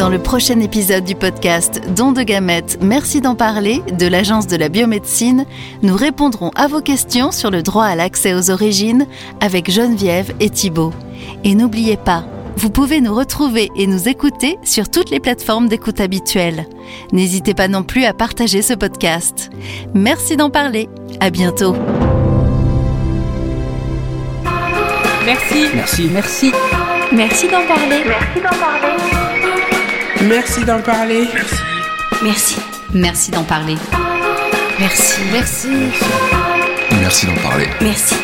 Dans 0.00 0.08
le 0.08 0.18
prochain 0.18 0.60
épisode 0.60 1.04
du 1.04 1.14
podcast 1.14 1.82
Don 1.94 2.12
de 2.12 2.22
gamètes, 2.22 2.78
merci 2.80 3.20
d'en 3.20 3.34
parler 3.34 3.82
de 3.98 4.06
l'Agence 4.06 4.46
de 4.46 4.56
la 4.56 4.70
biomédecine, 4.70 5.44
nous 5.82 5.94
répondrons 5.94 6.50
à 6.56 6.68
vos 6.68 6.80
questions 6.80 7.32
sur 7.32 7.50
le 7.50 7.62
droit 7.62 7.84
à 7.84 7.96
l'accès 7.96 8.32
aux 8.32 8.50
origines 8.50 9.06
avec 9.42 9.70
Geneviève 9.70 10.32
et 10.40 10.48
Thibault. 10.48 10.94
Et 11.44 11.54
n'oubliez 11.54 11.98
pas, 11.98 12.24
vous 12.56 12.70
pouvez 12.70 13.02
nous 13.02 13.14
retrouver 13.14 13.68
et 13.76 13.86
nous 13.86 14.08
écouter 14.08 14.56
sur 14.64 14.88
toutes 14.88 15.10
les 15.10 15.20
plateformes 15.20 15.68
d'écoute 15.68 16.00
habituelles. 16.00 16.64
N'hésitez 17.12 17.52
pas 17.52 17.68
non 17.68 17.82
plus 17.82 18.06
à 18.06 18.14
partager 18.14 18.62
ce 18.62 18.72
podcast. 18.72 19.50
Merci 19.92 20.38
d'en 20.38 20.48
parler. 20.48 20.88
À 21.20 21.28
bientôt. 21.28 21.76
Merci. 25.26 25.66
Merci. 25.74 26.08
Merci. 26.10 26.52
Merci 27.12 27.48
d'en 27.48 27.66
parler. 27.66 28.02
Merci 28.06 28.40
d'en 28.40 28.58
parler. 28.58 29.19
Merci 30.30 30.64
d'en 30.64 30.80
parler. 30.80 31.28
Merci. 32.22 32.56
Merci 32.94 33.30
d'en 33.32 33.42
parler. 33.42 33.76
Merci. 34.78 35.20
Merci. 35.32 35.68
Merci 37.00 37.26
d'en 37.26 37.34
parler. 37.42 37.66
Merci. 37.80 38.14